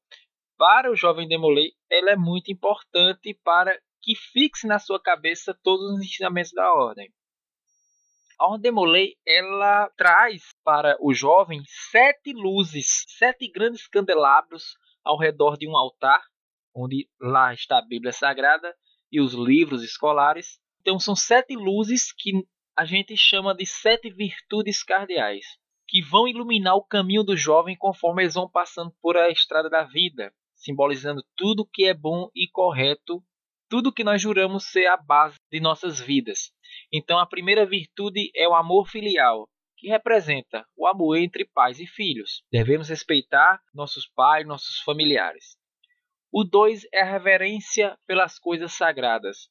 para 0.57 0.90
o 0.90 0.97
jovem 0.97 1.28
Demolei, 1.28 1.73
ela 1.88 2.11
é 2.11 2.17
muito 2.17 2.50
importante 2.50 3.38
para 3.45 3.78
que 4.02 4.14
fixe 4.14 4.67
na 4.67 4.78
sua 4.78 5.00
cabeça 5.00 5.59
todos 5.62 5.93
os 5.93 6.00
ensinamentos 6.00 6.52
da 6.52 6.73
ordem. 6.73 7.12
A 8.38 8.47
Ordem 8.47 8.71
de 8.71 8.71
Molay, 8.71 9.14
ela 9.26 9.90
traz 9.97 10.55
para 10.62 10.97
o 11.00 11.12
jovem 11.12 11.61
sete 11.90 12.33
luzes, 12.33 13.05
sete 13.09 13.50
grandes 13.50 13.88
candelabros 13.88 14.76
ao 15.05 15.19
redor 15.19 15.57
de 15.57 15.67
um 15.67 15.76
altar, 15.76 16.23
onde 16.73 17.09
lá 17.21 17.52
está 17.52 17.78
a 17.78 17.85
Bíblia 17.85 18.12
Sagrada 18.12 18.73
e 19.11 19.21
os 19.21 19.35
livros 19.35 19.83
escolares. 19.83 20.61
Então 20.81 21.00
são 21.00 21.17
sete 21.17 21.57
luzes 21.57 22.12
que 22.12 22.31
a 22.76 22.85
gente 22.85 23.17
chama 23.17 23.57
de 23.57 23.67
sete 23.67 24.09
virtudes 24.09 24.85
cardeais, 24.85 25.45
que 25.88 26.00
vão 26.00 26.28
iluminar 26.28 26.76
o 26.76 26.85
caminho 26.85 27.25
do 27.25 27.37
jovem 27.37 27.76
conforme 27.76 28.23
eles 28.23 28.35
vão 28.35 28.49
passando 28.49 28.95
por 29.02 29.17
a 29.17 29.31
estrada 29.31 29.69
da 29.69 29.83
vida, 29.83 30.33
simbolizando 30.55 31.25
tudo 31.37 31.69
que 31.73 31.87
é 31.87 31.95
bom 31.95 32.31
e 32.37 32.47
correto 32.47 33.21
tudo 33.69 33.93
que 33.93 34.05
nós 34.05 34.21
juramos 34.21 34.65
ser 34.65 34.87
a 34.87 34.97
base 34.97 35.37
de 35.51 35.61
nossas 35.61 36.01
vidas. 36.01 36.51
Então, 36.93 37.19
a 37.19 37.27
primeira 37.27 37.67
virtude 37.67 38.31
é 38.35 38.49
o 38.49 38.55
amor 38.55 38.89
filial, 38.89 39.49
que 39.77 39.89
representa 39.89 40.67
o 40.77 40.87
amor 40.87 41.17
entre 41.17 41.45
pais 41.45 41.79
e 41.79 41.87
filhos. 41.87 42.43
Devemos 42.51 42.89
respeitar 42.89 43.61
nossos 43.73 44.07
pais, 44.07 44.47
nossos 44.47 44.81
familiares. 44.81 45.57
O 46.33 46.45
dois 46.45 46.87
é 46.93 47.01
a 47.01 47.11
reverência 47.11 47.97
pelas 48.07 48.38
coisas 48.38 48.73
sagradas. 48.73 49.49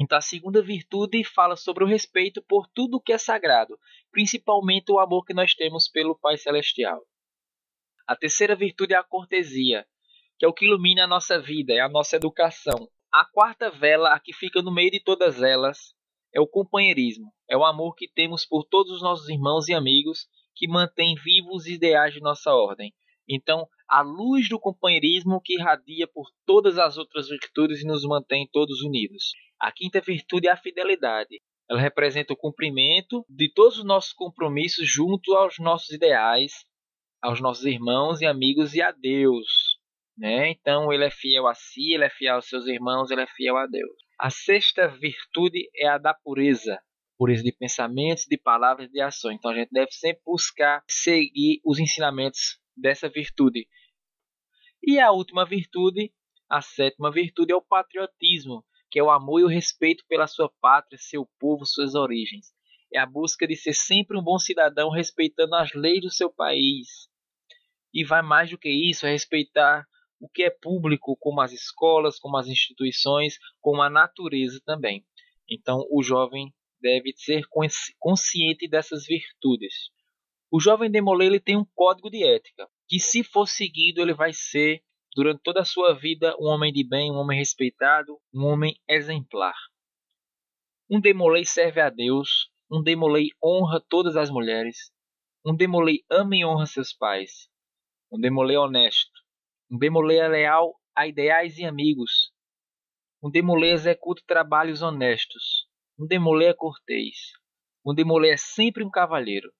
Então, 0.00 0.16
a 0.16 0.22
segunda 0.22 0.62
virtude 0.62 1.24
fala 1.24 1.56
sobre 1.56 1.82
o 1.82 1.86
respeito 1.86 2.40
por 2.42 2.68
tudo 2.68 3.00
que 3.00 3.12
é 3.12 3.18
sagrado, 3.18 3.76
principalmente 4.12 4.92
o 4.92 5.00
amor 5.00 5.24
que 5.24 5.34
nós 5.34 5.54
temos 5.54 5.88
pelo 5.88 6.18
Pai 6.18 6.36
Celestial. 6.38 7.00
A 8.06 8.14
terceira 8.14 8.54
virtude 8.54 8.94
é 8.94 8.96
a 8.96 9.02
cortesia, 9.02 9.84
que 10.38 10.46
é 10.46 10.48
o 10.48 10.52
que 10.52 10.64
ilumina 10.64 11.04
a 11.04 11.08
nossa 11.08 11.40
vida, 11.40 11.74
é 11.74 11.80
a 11.80 11.88
nossa 11.88 12.14
educação, 12.14 12.88
a 13.12 13.24
quarta 13.24 13.70
vela, 13.70 14.14
a 14.14 14.20
que 14.20 14.32
fica 14.32 14.60
no 14.62 14.72
meio 14.72 14.90
de 14.90 15.00
todas 15.00 15.42
elas, 15.42 15.94
é 16.34 16.40
o 16.40 16.46
companheirismo. 16.46 17.32
É 17.48 17.56
o 17.56 17.64
amor 17.64 17.94
que 17.94 18.08
temos 18.08 18.44
por 18.44 18.64
todos 18.64 18.92
os 18.92 19.02
nossos 19.02 19.28
irmãos 19.28 19.68
e 19.68 19.74
amigos 19.74 20.26
que 20.54 20.68
mantém 20.68 21.14
vivos 21.14 21.62
os 21.62 21.66
ideais 21.66 22.12
de 22.12 22.20
nossa 22.20 22.52
ordem. 22.52 22.92
Então, 23.28 23.66
a 23.88 24.02
luz 24.02 24.48
do 24.48 24.58
companheirismo 24.58 25.40
que 25.42 25.54
irradia 25.54 26.06
por 26.06 26.28
todas 26.44 26.78
as 26.78 26.98
outras 26.98 27.28
virtudes 27.28 27.82
e 27.82 27.86
nos 27.86 28.02
mantém 28.04 28.48
todos 28.52 28.82
unidos. 28.82 29.32
A 29.60 29.72
quinta 29.72 30.00
virtude 30.00 30.48
é 30.48 30.50
a 30.50 30.56
fidelidade. 30.56 31.40
Ela 31.70 31.80
representa 31.80 32.32
o 32.32 32.36
cumprimento 32.36 33.24
de 33.28 33.52
todos 33.52 33.78
os 33.78 33.84
nossos 33.84 34.12
compromissos 34.12 34.88
junto 34.88 35.34
aos 35.34 35.58
nossos 35.58 35.90
ideais, 35.90 36.64
aos 37.22 37.40
nossos 37.40 37.64
irmãos 37.64 38.20
e 38.20 38.26
amigos 38.26 38.74
e 38.74 38.82
a 38.82 38.90
Deus. 38.90 39.77
Né? 40.18 40.50
Então 40.50 40.92
ele 40.92 41.04
é 41.04 41.10
fiel 41.10 41.46
a 41.46 41.54
si, 41.54 41.94
ele 41.94 42.04
é 42.04 42.10
fiel 42.10 42.34
aos 42.34 42.48
seus 42.48 42.66
irmãos, 42.66 43.10
ele 43.12 43.22
é 43.22 43.26
fiel 43.28 43.56
a 43.56 43.66
Deus. 43.66 43.92
A 44.18 44.30
sexta 44.30 44.88
virtude 44.88 45.70
é 45.76 45.86
a 45.86 45.96
da 45.96 46.12
pureza, 46.12 46.76
pureza 47.16 47.44
de 47.44 47.52
pensamentos, 47.52 48.24
de 48.24 48.36
palavras, 48.36 48.90
de 48.90 49.00
ações. 49.00 49.36
Então 49.36 49.52
a 49.52 49.54
gente 49.54 49.70
deve 49.70 49.92
sempre 49.92 50.20
buscar 50.26 50.82
seguir 50.88 51.60
os 51.64 51.78
ensinamentos 51.78 52.58
dessa 52.76 53.08
virtude. 53.08 53.68
E 54.82 54.98
a 54.98 55.12
última 55.12 55.46
virtude, 55.46 56.12
a 56.50 56.60
sétima 56.60 57.12
virtude 57.12 57.52
é 57.52 57.56
o 57.56 57.62
patriotismo, 57.62 58.64
que 58.90 58.98
é 58.98 59.02
o 59.02 59.10
amor 59.10 59.40
e 59.40 59.44
o 59.44 59.48
respeito 59.48 60.04
pela 60.08 60.26
sua 60.26 60.50
pátria, 60.60 60.98
seu 60.98 61.28
povo, 61.38 61.64
suas 61.64 61.94
origens. 61.94 62.46
É 62.92 62.98
a 62.98 63.06
busca 63.06 63.46
de 63.46 63.54
ser 63.54 63.74
sempre 63.74 64.18
um 64.18 64.22
bom 64.22 64.38
cidadão, 64.38 64.90
respeitando 64.90 65.54
as 65.54 65.72
leis 65.74 66.00
do 66.00 66.10
seu 66.10 66.32
país. 66.32 67.08
E 67.94 68.04
vai 68.04 68.22
mais 68.22 68.50
do 68.50 68.58
que 68.58 68.68
isso, 68.68 69.06
é 69.06 69.10
respeitar 69.10 69.86
o 70.20 70.28
que 70.28 70.42
é 70.42 70.50
público, 70.50 71.16
como 71.20 71.40
as 71.40 71.52
escolas, 71.52 72.18
como 72.18 72.36
as 72.36 72.48
instituições, 72.48 73.38
como 73.60 73.82
a 73.82 73.90
natureza 73.90 74.60
também. 74.64 75.04
Então, 75.48 75.86
o 75.90 76.02
jovem 76.02 76.52
deve 76.80 77.12
ser 77.16 77.42
consciente 77.98 78.68
dessas 78.68 79.06
virtudes. 79.06 79.90
O 80.50 80.60
jovem 80.60 80.90
Demolê 80.90 81.26
ele 81.26 81.40
tem 81.40 81.56
um 81.56 81.66
código 81.74 82.10
de 82.10 82.24
ética, 82.24 82.68
que 82.88 82.98
se 82.98 83.22
for 83.22 83.46
seguido, 83.46 84.00
ele 84.00 84.14
vai 84.14 84.32
ser, 84.32 84.82
durante 85.14 85.42
toda 85.42 85.60
a 85.60 85.64
sua 85.64 85.94
vida, 85.94 86.34
um 86.38 86.46
homem 86.46 86.72
de 86.72 86.86
bem, 86.86 87.10
um 87.10 87.16
homem 87.16 87.38
respeitado, 87.38 88.18
um 88.32 88.44
homem 88.46 88.74
exemplar. 88.88 89.56
Um 90.90 91.00
Demolei 91.00 91.44
serve 91.44 91.80
a 91.80 91.90
Deus, 91.90 92.50
um 92.70 92.82
Demolei 92.82 93.28
honra 93.44 93.80
todas 93.88 94.16
as 94.16 94.30
mulheres, 94.30 94.90
um 95.44 95.54
Demolei 95.54 96.02
ama 96.10 96.34
e 96.36 96.44
honra 96.44 96.66
seus 96.66 96.92
pais, 96.94 97.48
um 98.10 98.18
Demolei 98.18 98.56
honesto, 98.56 99.20
um 99.70 99.76
demolê 99.76 100.16
é 100.16 100.26
leal 100.26 100.74
a 100.96 101.06
ideais 101.06 101.58
e 101.58 101.64
amigos. 101.66 102.32
Um 103.22 103.30
demolê 103.30 103.72
executa 103.72 104.22
trabalhos 104.26 104.80
honestos. 104.80 105.66
Um 105.98 106.06
demolê 106.06 106.46
é 106.46 106.54
cortês. 106.54 107.16
Um 107.84 107.94
demolê 107.94 108.30
é 108.30 108.36
sempre 108.38 108.82
um 108.82 108.90
cavalheiro. 108.90 109.52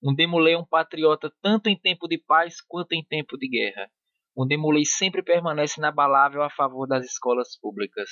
Um 0.00 0.14
demolê 0.14 0.52
é 0.52 0.58
um 0.58 0.64
patriota 0.64 1.32
tanto 1.42 1.68
em 1.68 1.76
tempo 1.76 2.06
de 2.06 2.16
paz 2.16 2.60
quanto 2.60 2.92
em 2.92 3.04
tempo 3.04 3.36
de 3.36 3.48
guerra. 3.48 3.90
Um 4.36 4.46
demolê 4.46 4.84
sempre 4.84 5.20
permanece 5.20 5.80
inabalável 5.80 6.42
a 6.42 6.50
favor 6.50 6.86
das 6.86 7.04
escolas 7.04 7.58
públicas. 7.58 8.08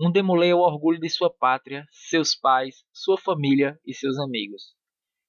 Um 0.00 0.10
demolê 0.10 0.48
é 0.48 0.54
o 0.54 0.60
orgulho 0.60 0.98
de 0.98 1.10
sua 1.10 1.28
pátria, 1.30 1.86
seus 1.90 2.34
pais, 2.34 2.76
sua 2.92 3.18
família 3.18 3.78
e 3.84 3.92
seus 3.92 4.18
amigos. 4.18 4.74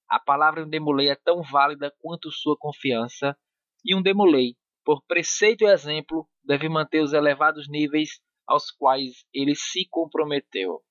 A 0.08 0.20
palavra 0.20 0.64
um 0.64 0.70
demolê 0.70 1.10
é 1.10 1.16
tão 1.16 1.42
válida 1.42 1.94
quanto 2.00 2.32
sua 2.32 2.56
confiança, 2.58 3.36
e 3.84 3.94
um 3.94 4.02
demolei 4.02 4.56
por 4.84 5.02
preceito 5.06 5.64
e 5.64 5.68
exemplo, 5.68 6.28
deve 6.44 6.68
manter 6.70 7.02
os 7.02 7.14
elevados 7.14 7.70
níveis 7.70 8.22
aos 8.48 8.70
quais 8.72 9.26
ele 9.34 9.56
se 9.56 9.88
comprometeu. 9.90 10.82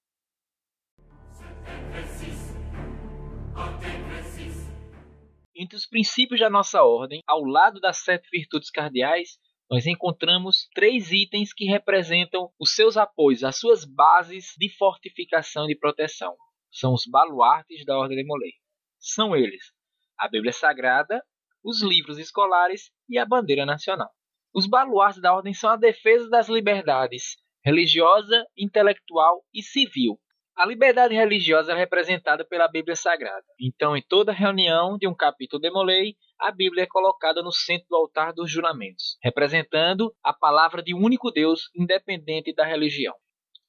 Entre 5.55 5.77
os 5.77 5.87
princípios 5.87 6.41
da 6.41 6.49
nossa 6.49 6.83
ordem, 6.83 7.21
ao 7.27 7.45
lado 7.45 7.79
das 7.79 7.99
sete 7.99 8.29
virtudes 8.33 8.71
cardeais, 8.71 9.39
nós 9.71 9.87
encontramos 9.87 10.69
três 10.75 11.13
itens 11.13 11.53
que 11.53 11.65
representam 11.65 12.51
os 12.59 12.75
seus 12.75 12.97
apoios, 12.97 13.45
as 13.45 13.59
suas 13.59 13.85
bases 13.85 14.55
de 14.59 14.69
fortificação 14.77 15.71
e 15.71 15.79
proteção. 15.79 16.35
São 16.71 16.95
os 16.95 17.05
baluartes 17.07 17.85
da 17.85 17.97
Ordem 17.97 18.17
de 18.17 18.25
Molay. 18.25 18.53
São 18.99 19.37
eles 19.37 19.73
a 20.19 20.29
Bíblia 20.29 20.53
Sagrada, 20.53 21.21
os 21.65 21.83
livros 21.83 22.19
escolares 22.19 22.91
e 23.09 23.19
a 23.19 23.27
bandeira 23.27 23.65
nacional. 23.65 24.11
Os 24.55 24.67
baluartes 24.67 25.21
da 25.21 25.35
ordem 25.35 25.55
são 25.55 25.71
a 25.71 25.77
defesa 25.77 26.29
das 26.29 26.49
liberdades 26.49 27.37
religiosa, 27.65 28.45
intelectual 28.57 29.43
e 29.55 29.63
civil. 29.63 30.19
A 30.55 30.67
liberdade 30.67 31.15
religiosa 31.15 31.73
é 31.73 31.77
representada 31.77 32.45
pela 32.45 32.69
Bíblia 32.69 32.95
Sagrada. 32.95 33.45
Então, 33.59 33.97
em 33.97 34.03
toda 34.03 34.33
reunião 34.33 34.99
de 34.99 35.09
um 35.09 35.15
capítulo 35.15 35.63
de 35.63 35.71
Molay, 35.71 36.15
a 36.39 36.51
Bíblia 36.51 36.83
é 36.83 36.87
colocada 36.87 37.43
no 37.43 37.51
centro 37.51 37.87
do 37.89 37.97
altar 37.97 38.35
dos 38.35 38.51
juramentos, 38.51 39.17
representando 39.23 40.13
a 40.23 40.33
palavra 40.33 40.83
de 40.83 40.95
um 40.95 41.03
único 41.03 41.31
Deus, 41.31 41.71
independente 41.75 42.53
da 42.53 42.67
religião. 42.67 43.15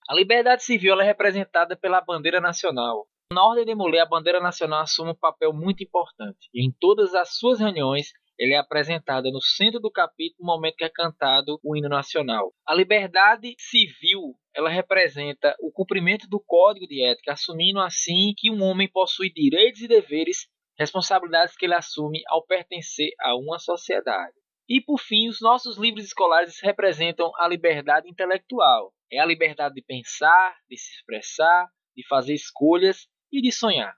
A 0.10 0.16
liberdade 0.16 0.64
civil 0.64 1.00
é 1.00 1.06
representada 1.06 1.78
pela 1.78 2.02
bandeira 2.02 2.42
nacional, 2.42 3.06
na 3.34 3.44
Ordem 3.44 3.66
de 3.66 3.76
Mulher, 3.76 4.02
a 4.02 4.06
bandeira 4.06 4.40
nacional 4.40 4.82
assume 4.82 5.12
um 5.12 5.16
papel 5.16 5.52
muito 5.52 5.84
importante. 5.84 6.50
Em 6.54 6.72
todas 6.80 7.14
as 7.14 7.36
suas 7.38 7.60
reuniões, 7.60 8.12
ele 8.38 8.54
é 8.54 8.58
apresentada 8.58 9.30
no 9.30 9.42
centro 9.42 9.80
do 9.80 9.92
capítulo 9.92 10.46
no 10.48 10.54
momento 10.54 10.76
que 10.76 10.84
é 10.84 10.90
cantado 10.90 11.60
o 11.64 11.76
hino 11.76 11.90
nacional. 11.90 12.54
A 12.68 12.74
liberdade 12.74 13.56
civil, 13.58 14.36
ela 14.56 14.70
representa 14.70 15.56
o 15.60 15.72
cumprimento 15.72 16.28
do 16.28 16.40
código 16.40 16.88
de 16.88 17.04
ética, 17.04 17.34
assumindo 17.34 17.80
assim 17.80 18.34
que 18.38 18.52
um 18.52 18.64
homem 18.64 18.90
possui 18.90 19.32
direitos 19.32 19.82
e 19.82 19.88
deveres, 19.88 20.48
responsabilidades 20.78 21.56
que 21.56 21.66
ele 21.66 21.76
assume 21.76 22.22
ao 22.28 22.46
pertencer 22.46 23.12
a 23.20 23.36
uma 23.36 23.60
sociedade. 23.60 24.34
E 24.68 24.82
por 24.82 25.00
fim, 25.00 25.28
os 25.28 25.40
nossos 25.42 25.78
livros 25.78 26.06
escolares 26.06 26.60
representam 26.62 27.32
a 27.38 27.48
liberdade 27.48 28.10
intelectual. 28.10 28.94
É 29.12 29.20
a 29.20 29.26
liberdade 29.26 29.76
de 29.76 29.84
pensar, 29.84 30.56
de 30.70 30.78
se 30.78 30.96
expressar, 30.96 31.68
de 31.96 32.06
fazer 32.08 32.34
escolhas 32.34 33.08
e 33.34 33.42
de 33.42 33.52
sonhar. 33.52 33.96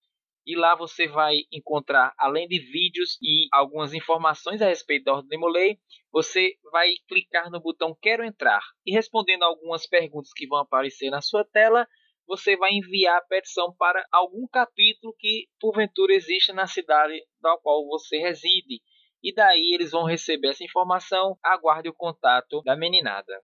e 0.48 0.56
lá 0.56 0.74
você 0.74 1.06
vai 1.06 1.40
encontrar, 1.52 2.14
além 2.16 2.48
de 2.48 2.58
vídeos 2.58 3.18
e 3.20 3.46
algumas 3.52 3.92
informações 3.92 4.62
a 4.62 4.68
respeito 4.68 5.04
da 5.04 5.12
Ordem 5.12 5.28
Demolei, 5.28 5.78
você 6.10 6.54
vai 6.72 6.88
clicar 7.06 7.50
no 7.50 7.60
botão 7.60 7.94
Quero 8.00 8.24
Entrar 8.24 8.62
e 8.86 8.90
respondendo 8.90 9.42
algumas 9.42 9.86
perguntas 9.86 10.32
que 10.34 10.46
vão 10.46 10.58
aparecer 10.58 11.10
na 11.10 11.20
sua 11.20 11.44
tela, 11.44 11.86
você 12.26 12.56
vai 12.56 12.72
enviar 12.72 13.18
a 13.18 13.26
petição 13.26 13.74
para 13.78 14.02
algum 14.10 14.46
capítulo 14.50 15.14
que 15.18 15.48
porventura 15.60 16.14
existe 16.14 16.50
na 16.50 16.66
cidade 16.66 17.20
da 17.42 17.54
qual 17.58 17.86
você 17.86 18.16
reside. 18.16 18.80
E 19.22 19.34
daí 19.34 19.74
eles 19.74 19.90
vão 19.90 20.04
receber 20.04 20.48
essa 20.48 20.64
informação, 20.64 21.36
aguarde 21.44 21.90
o 21.90 21.94
contato 21.94 22.62
da 22.62 22.74
meninada. 22.74 23.42